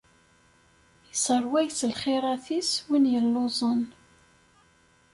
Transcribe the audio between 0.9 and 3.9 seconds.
Isseṛway s lxirat-is win yelluẓen.